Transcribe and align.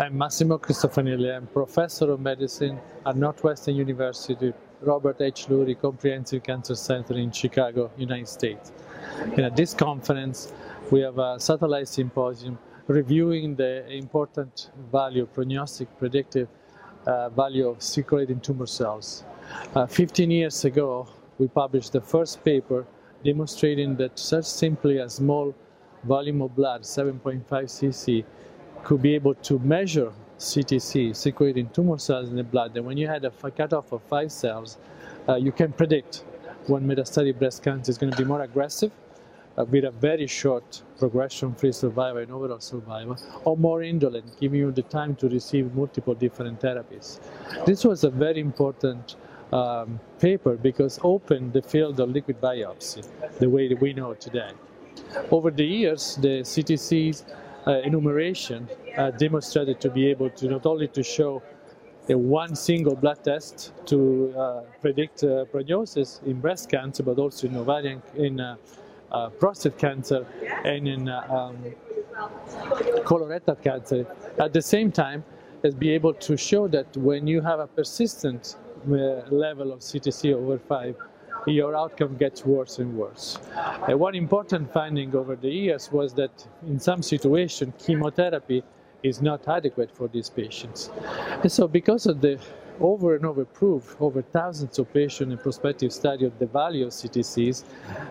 I'm 0.00 0.16
Massimo 0.16 0.56
Cristofanilli. 0.56 1.36
I'm 1.36 1.46
professor 1.46 2.10
of 2.10 2.20
medicine 2.20 2.80
at 3.04 3.16
Northwestern 3.18 3.74
University 3.74 4.54
Robert 4.80 5.20
H. 5.20 5.48
Lurie 5.48 5.78
Comprehensive 5.78 6.42
Cancer 6.42 6.74
Center 6.74 7.18
in 7.18 7.30
Chicago, 7.30 7.90
United 7.98 8.26
States. 8.26 8.72
And 9.18 9.40
at 9.40 9.54
this 9.54 9.74
conference, 9.74 10.54
we 10.90 11.00
have 11.00 11.18
a 11.18 11.38
satellite 11.38 11.88
symposium 11.88 12.58
reviewing 12.86 13.56
the 13.56 13.86
important 13.92 14.70
value, 14.90 15.26
prognostic, 15.26 15.86
predictive 15.98 16.48
uh, 17.04 17.28
value 17.28 17.68
of 17.68 17.82
circulating 17.82 18.40
tumor 18.40 18.66
cells. 18.66 19.24
Uh, 19.74 19.84
15 19.84 20.30
years 20.30 20.64
ago, 20.64 21.06
we 21.38 21.46
published 21.46 21.92
the 21.92 22.00
first 22.00 22.42
paper 22.42 22.86
demonstrating 23.22 23.96
that 23.96 24.18
such 24.18 24.46
simply 24.46 24.96
a 24.96 25.10
small 25.10 25.54
volume 26.04 26.40
of 26.40 26.56
blood, 26.56 26.84
7.5 26.84 27.44
cc, 27.44 28.24
could 28.84 29.02
be 29.02 29.14
able 29.14 29.34
to 29.34 29.58
measure 29.60 30.12
CTC, 30.38 31.14
circulating 31.14 31.68
tumor 31.70 31.98
cells 31.98 32.30
in 32.30 32.36
the 32.36 32.44
blood. 32.44 32.76
And 32.76 32.86
when 32.86 32.96
you 32.96 33.06
had 33.06 33.24
a 33.24 33.30
cutoff 33.30 33.92
of 33.92 34.02
five 34.02 34.32
cells, 34.32 34.78
uh, 35.28 35.36
you 35.36 35.52
can 35.52 35.72
predict 35.72 36.24
when 36.66 36.86
metastatic 36.86 37.38
breast 37.38 37.62
cancer 37.62 37.90
is 37.90 37.98
going 37.98 38.12
to 38.12 38.18
be 38.18 38.24
more 38.24 38.42
aggressive 38.42 38.90
uh, 39.58 39.64
with 39.64 39.84
a 39.84 39.90
very 39.90 40.26
short 40.26 40.82
progression-free 40.98 41.72
survival 41.72 42.22
and 42.22 42.32
overall 42.32 42.60
survival, 42.60 43.16
or 43.44 43.56
more 43.56 43.82
indolent, 43.82 44.38
giving 44.40 44.60
you 44.60 44.72
the 44.72 44.82
time 44.82 45.14
to 45.16 45.28
receive 45.28 45.74
multiple 45.74 46.14
different 46.14 46.60
therapies. 46.60 47.20
This 47.66 47.84
was 47.84 48.04
a 48.04 48.10
very 48.10 48.40
important 48.40 49.16
um, 49.52 50.00
paper 50.20 50.56
because 50.56 50.98
opened 51.02 51.52
the 51.52 51.62
field 51.62 51.98
of 52.00 52.10
liquid 52.10 52.40
biopsy 52.40 53.06
the 53.38 53.48
way 53.48 53.68
that 53.68 53.80
we 53.80 53.92
know 53.92 54.14
today. 54.14 54.52
Over 55.30 55.50
the 55.50 55.64
years, 55.64 56.16
the 56.20 56.42
CTCs 56.42 57.24
Uh, 57.66 57.72
enumeration 57.84 58.66
uh, 58.96 59.10
demonstrated 59.10 59.78
to 59.80 59.90
be 59.90 60.06
able 60.06 60.30
to 60.30 60.48
not 60.48 60.64
only 60.64 60.88
to 60.88 61.02
show 61.02 61.42
a 62.08 62.16
one 62.16 62.56
single 62.56 62.96
blood 62.96 63.22
test 63.22 63.72
to 63.84 64.34
uh, 64.36 64.62
predict 64.80 65.22
uh, 65.22 65.44
prognosis 65.44 66.22
in 66.24 66.40
breast 66.40 66.70
cancer, 66.70 67.02
but 67.02 67.18
also 67.18 67.46
in 67.46 67.56
ovarian, 67.56 68.02
in 68.16 68.56
prostate 69.38 69.76
cancer, 69.76 70.26
and 70.64 70.88
in 70.88 71.08
um, 71.08 71.56
colorectal 73.04 73.60
cancer. 73.62 74.06
At 74.38 74.52
the 74.54 74.62
same 74.62 74.90
time, 74.90 75.22
is 75.62 75.74
be 75.74 75.90
able 75.90 76.14
to 76.14 76.36
show 76.38 76.66
that 76.68 76.96
when 76.96 77.26
you 77.26 77.42
have 77.42 77.60
a 77.60 77.66
persistent 77.66 78.56
level 78.86 79.72
of 79.72 79.80
CTC 79.80 80.32
over 80.34 80.58
5, 80.58 80.96
your 81.46 81.76
outcome 81.76 82.16
gets 82.16 82.44
worse 82.44 82.78
and 82.78 82.96
worse. 82.96 83.38
Uh, 83.56 83.96
one 83.96 84.14
important 84.14 84.72
finding 84.72 85.14
over 85.14 85.36
the 85.36 85.48
years 85.48 85.90
was 85.92 86.14
that 86.14 86.46
in 86.66 86.78
some 86.78 87.02
situations, 87.02 87.72
chemotherapy 87.78 88.62
is 89.02 89.22
not 89.22 89.48
adequate 89.48 89.90
for 89.90 90.08
these 90.08 90.28
patients. 90.28 90.90
And 91.42 91.50
so 91.50 91.66
because 91.66 92.06
of 92.06 92.20
the 92.20 92.38
over 92.80 93.14
and 93.14 93.26
over 93.26 93.44
proof, 93.44 93.96
over 94.00 94.22
thousands 94.22 94.78
of 94.78 94.92
patients 94.92 95.32
in 95.32 95.38
prospective 95.38 95.92
study 95.92 96.24
of 96.24 96.38
the 96.38 96.46
value 96.46 96.86
of 96.86 96.92
CTCs, 96.92 97.64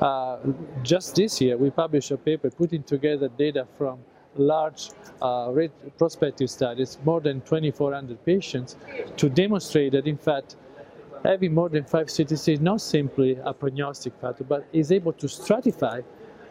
uh, 0.00 0.38
just 0.82 1.14
this 1.14 1.40
year 1.40 1.56
we 1.56 1.70
published 1.70 2.10
a 2.10 2.16
paper 2.16 2.50
putting 2.50 2.82
together 2.82 3.28
data 3.28 3.66
from 3.76 3.98
large 4.36 4.90
uh, 5.22 5.52
prospective 5.96 6.50
studies, 6.50 6.98
more 7.04 7.20
than 7.20 7.40
2,400 7.42 8.24
patients, 8.24 8.76
to 9.16 9.28
demonstrate 9.28 9.92
that 9.92 10.06
in 10.06 10.16
fact 10.16 10.56
having 11.24 11.54
more 11.54 11.68
than 11.68 11.84
five 11.84 12.08
CTC 12.08 12.54
is 12.54 12.60
not 12.60 12.80
simply 12.80 13.38
a 13.44 13.52
prognostic 13.52 14.14
factor, 14.20 14.44
but 14.44 14.66
is 14.72 14.92
able 14.92 15.12
to 15.14 15.26
stratify 15.26 16.04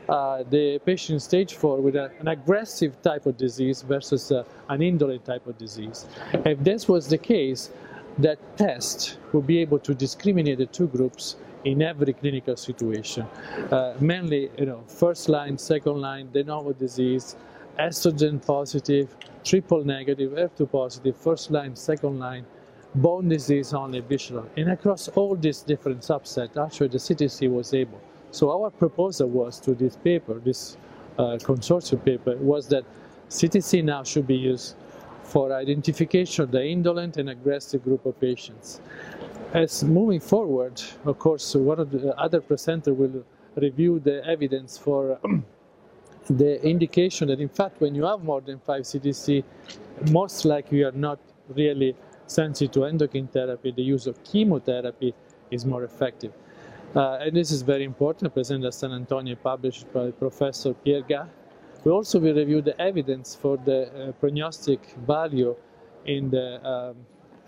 uh, 0.10 0.44
the 0.50 0.80
patient 0.80 1.22
stage 1.22 1.56
4 1.56 1.80
with 1.80 1.96
a, 1.96 2.12
an 2.20 2.28
aggressive 2.28 3.02
type 3.02 3.26
of 3.26 3.38
disease 3.38 3.82
versus 3.84 4.32
uh, 4.32 4.44
an 4.70 4.82
indolent 4.82 5.24
type 5.24 5.48
of 5.48 5.58
disease. 5.58 6.06
If 6.46 6.60
this 6.60 6.88
was 6.88 7.08
the 7.08 7.18
case, 7.18 7.72
that 8.18 8.38
test 8.58 9.18
would 9.32 9.48
be 9.48 9.60
able 9.60 9.80
to 9.80 9.96
discriminate 9.96 10.58
the 10.58 10.66
two 10.66 10.88
groups 10.88 11.38
in 11.66 11.82
every 11.82 12.14
clinical 12.14 12.56
situation. 12.58 13.26
Uh, 13.72 13.94
mainly, 14.00 14.52
you 14.58 14.66
know, 14.66 14.84
first 14.88 15.30
line, 15.30 15.58
second 15.58 16.02
line, 16.02 16.30
de 16.32 16.44
novo 16.44 16.74
disease, 16.74 17.38
estrogen 17.80 18.46
positive, 18.46 19.16
triple 19.44 19.84
negative, 19.84 20.32
HER2 20.34 20.72
positive, 20.72 21.16
first 21.18 21.50
line, 21.50 21.76
second 21.76 22.20
line, 22.20 22.46
bone 22.96 23.30
disease 23.30 23.74
only 23.74 24.00
visceral. 24.02 24.48
And 24.58 24.72
across 24.72 25.08
all 25.10 25.36
these 25.36 25.62
different 25.62 26.02
subsets, 26.02 26.58
actually 26.64 26.90
the 26.90 26.98
CTC 26.98 27.50
was 27.52 27.74
able. 27.74 28.02
So 28.32 28.52
our 28.52 28.70
proposal 28.70 29.30
was 29.30 29.60
to 29.62 29.74
this 29.74 29.96
paper, 29.96 30.40
this 30.40 30.78
uh, 31.18 31.38
consortium 31.42 32.04
paper, 32.04 32.36
was 32.38 32.68
that 32.70 32.84
CTC 33.30 33.84
now 33.84 34.04
should 34.04 34.28
be 34.28 34.36
used 34.36 34.76
for 35.24 35.54
identification 35.54 36.44
of 36.44 36.52
the 36.52 36.64
indolent 36.64 37.18
and 37.18 37.30
aggressive 37.30 37.84
group 37.84 38.06
of 38.06 38.20
patients. 38.20 38.82
As 39.54 39.84
moving 39.84 40.20
forward, 40.20 40.82
of 41.06 41.18
course, 41.20 41.56
one 41.56 41.80
of 41.80 41.92
the 41.92 42.16
other 42.18 42.42
presenter 42.42 42.94
will 42.94 43.24
review 43.56 44.00
the 44.00 44.26
evidence 44.26 44.78
for 44.78 45.20
the 46.30 46.64
indication 46.66 47.28
that 47.28 47.40
in 47.40 47.50
fact 47.50 47.82
when 47.82 47.94
you 47.94 48.04
have 48.04 48.24
more 48.24 48.42
than 48.42 48.60
5 48.60 48.82
CTC, 48.82 49.44
most 50.12 50.46
likely 50.46 50.80
you 50.80 50.88
are 50.88 50.92
not 50.92 51.20
really 51.50 51.96
sensitive 52.28 52.72
to 52.74 52.86
endocrine 52.86 53.28
therapy, 53.28 53.72
the 53.72 53.82
use 53.82 54.08
of 54.08 54.24
chemotherapy 54.24 55.14
is 55.52 55.66
more 55.66 55.84
effective. 55.84 56.34
Uh, 56.96 57.18
and 57.22 57.36
this 57.36 57.52
is 57.52 57.64
very 57.64 57.84
important, 57.84 58.34
presented 58.34 58.68
at 58.68 58.74
San 58.74 58.92
Antonio, 58.92 59.36
published 59.36 59.92
by 59.92 60.12
Professor 60.12 60.74
Pierga. 60.86 61.28
We 61.84 61.92
also 61.92 62.20
will 62.20 62.36
review 62.36 62.62
the 62.62 62.80
evidence 62.80 63.36
for 63.36 63.58
the 63.58 63.88
uh, 63.88 64.12
prognostic 64.14 64.80
value 65.08 65.56
in 66.06 66.30
the 66.30 66.66
um, 66.66 66.96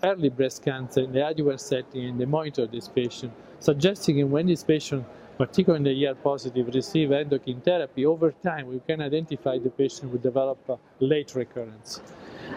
early 0.02 0.28
breast 0.28 0.64
cancer, 0.64 1.00
in 1.02 1.12
the 1.12 1.26
adjuvant 1.26 1.60
setting, 1.60 2.06
and 2.06 2.20
the 2.20 2.26
monitor 2.26 2.66
this 2.66 2.88
patient, 2.88 3.32
suggesting 3.60 4.30
when 4.30 4.46
this 4.46 4.64
patient, 4.64 5.04
particularly 5.38 5.90
in 5.90 5.98
the 5.98 6.06
ER 6.06 6.14
positive, 6.14 6.66
receive 6.74 7.12
endocrine 7.12 7.60
therapy, 7.60 8.04
over 8.04 8.32
time 8.32 8.66
we 8.66 8.80
can 8.80 9.00
identify 9.00 9.58
the 9.58 9.70
patient 9.70 10.10
will 10.10 10.18
develop 10.18 10.58
a 10.68 10.76
late 11.00 11.34
recurrence. 11.34 12.00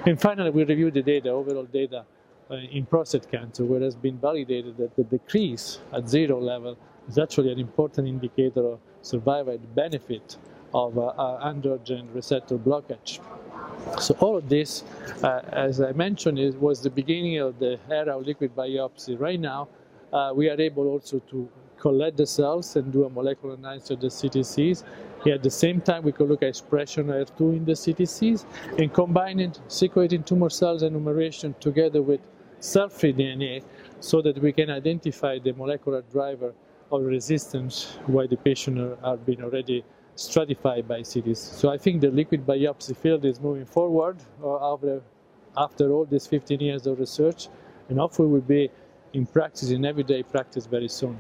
And 0.05 0.19
finally, 0.19 0.49
we 0.49 0.63
review 0.63 0.91
the 0.91 1.01
data, 1.01 1.29
overall 1.29 1.65
data 1.65 2.05
uh, 2.49 2.55
in 2.55 2.85
prostate 2.85 3.29
cancer, 3.29 3.65
where 3.65 3.81
it 3.81 3.85
has 3.85 3.95
been 3.95 4.17
validated 4.17 4.77
that 4.77 4.95
the 4.95 5.03
decrease 5.03 5.79
at 5.93 6.07
zero 6.07 6.39
level 6.39 6.77
is 7.07 7.17
actually 7.17 7.51
an 7.51 7.59
important 7.59 8.07
indicator 8.07 8.65
of 8.65 8.79
survival 9.01 9.57
benefit 9.75 10.37
of 10.73 10.97
uh, 10.97 11.07
uh, 11.07 11.51
androgen 11.51 12.13
receptor 12.13 12.57
blockage. 12.57 13.19
So 13.99 14.15
all 14.19 14.37
of 14.37 14.49
this, 14.49 14.83
uh, 15.23 15.41
as 15.51 15.81
I 15.81 15.91
mentioned, 15.93 16.39
was 16.59 16.81
the 16.81 16.89
beginning 16.89 17.37
of 17.39 17.59
the 17.59 17.79
era 17.89 18.17
of 18.17 18.25
liquid 18.25 18.55
biopsy. 18.55 19.19
Right 19.19 19.39
now, 19.39 19.67
uh, 20.13 20.31
we 20.35 20.49
are 20.49 20.59
able 20.59 20.87
also 20.87 21.19
to 21.31 21.49
collect 21.79 22.17
the 22.17 22.25
cells 22.25 22.75
and 22.75 22.91
do 22.91 23.05
a 23.05 23.09
molecular 23.09 23.55
analysis 23.55 23.91
of 23.91 24.01
the 24.01 24.07
CTCs. 24.07 24.83
At 25.27 25.43
the 25.43 25.49
same 25.49 25.81
time, 25.81 26.03
we 26.03 26.13
could 26.13 26.29
look 26.29 26.43
at 26.43 26.49
expression 26.49 27.09
of 27.09 27.35
HER2 27.35 27.57
in 27.57 27.65
the 27.65 27.73
CTCs 27.73 28.45
and 28.77 28.93
combining 28.93 29.53
circulating 29.67 30.23
tumor 30.23 30.49
cells 30.49 30.81
enumeration 30.81 31.53
together 31.59 32.01
with 32.01 32.21
cell-free 32.61 33.13
DNA 33.13 33.63
so 33.99 34.21
that 34.21 34.37
we 34.41 34.53
can 34.53 34.69
identify 34.69 35.37
the 35.37 35.51
molecular 35.51 36.03
driver 36.03 36.53
of 36.91 37.03
resistance 37.03 37.97
while 38.05 38.27
the 38.29 38.37
patient 38.37 38.79
are, 38.79 38.97
are 39.03 39.17
being 39.17 39.43
already 39.43 39.83
stratified 40.15 40.87
by 40.87 41.01
CTCs. 41.01 41.37
So 41.37 41.69
I 41.69 41.77
think 41.77 41.99
the 41.99 42.11
liquid 42.11 42.45
biopsy 42.45 42.95
field 42.95 43.25
is 43.25 43.41
moving 43.41 43.65
forward 43.65 44.17
uh, 44.41 44.73
after, 44.73 45.01
after 45.57 45.91
all 45.91 46.05
these 46.05 46.27
15 46.27 46.61
years 46.61 46.87
of 46.87 46.97
research 46.97 47.49
and 47.89 47.99
hopefully 47.99 48.29
will 48.29 48.41
be 48.41 48.69
in 49.11 49.25
practice, 49.25 49.69
in 49.71 49.83
everyday 49.83 50.23
practice 50.23 50.65
very 50.65 50.87
soon. 50.87 51.17